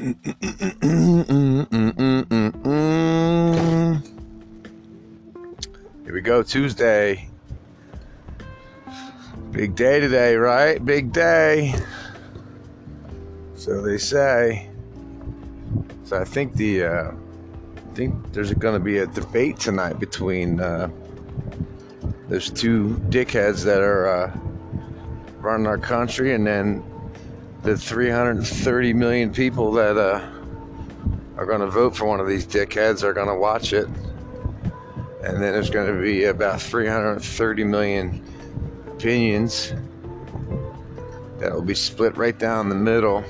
[0.00, 0.14] Here
[6.06, 7.28] we go, Tuesday.
[9.50, 10.82] Big day today, right?
[10.82, 11.74] Big day.
[13.56, 14.70] So they say.
[16.04, 20.60] So I think the uh, I think there's going to be a debate tonight between
[20.60, 20.88] uh,
[22.30, 24.38] those two dickheads that are uh,
[25.40, 26.82] running our country, and then
[27.62, 30.20] the 330 million people that uh,
[31.36, 33.86] are going to vote for one of these dickheads are going to watch it.
[35.22, 38.24] And then there's going to be about 330 million
[38.88, 39.74] opinions
[41.38, 43.22] that will be split right down the middle.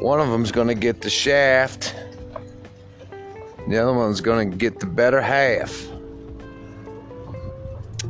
[0.00, 1.94] One of them's going to get the shaft.
[3.68, 5.86] The other one's going to get the better half.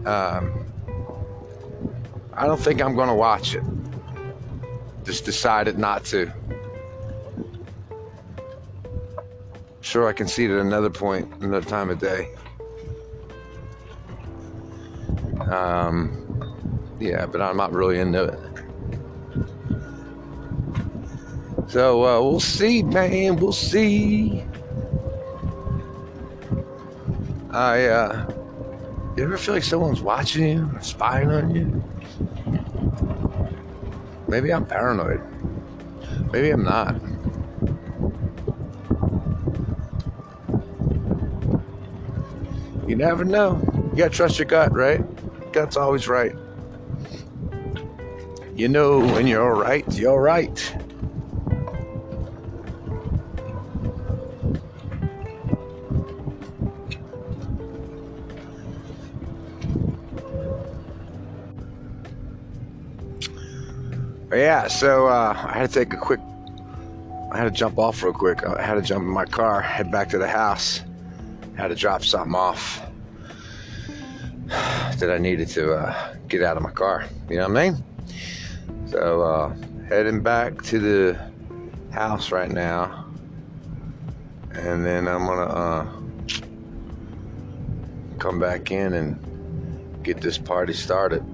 [0.07, 0.65] Um,
[2.41, 3.63] I don't think I'm going to watch it.
[5.05, 6.33] Just decided not to.
[9.83, 12.31] Sure, I can see it at another point, another time of day.
[15.51, 16.57] Um,
[16.99, 18.41] yeah, but I'm not really into it.
[21.69, 23.37] So uh, we'll see, man.
[23.37, 24.43] We'll see.
[27.51, 28.40] I uh,
[29.21, 31.85] you ever feel like someone's watching you, or spying on you?
[34.29, 35.21] Maybe I'm paranoid.
[36.33, 36.95] Maybe I'm not.
[42.89, 43.61] You never know.
[43.93, 45.05] You gotta trust your gut, right?
[45.53, 46.35] Gut's always right.
[48.55, 50.77] You know when you're right, you're right.
[64.39, 66.21] Yeah, so uh, I had to take a quick.
[67.33, 68.45] I had to jump off real quick.
[68.45, 70.83] I had to jump in my car, head back to the house.
[71.57, 72.81] Had to drop something off
[74.47, 77.05] that I needed to uh, get out of my car.
[77.29, 77.85] You know what I mean?
[78.87, 79.55] So uh,
[79.89, 81.31] heading back to the
[81.93, 83.07] house right now,
[84.53, 85.87] and then I'm gonna uh,
[88.19, 91.25] come back in and get this party started.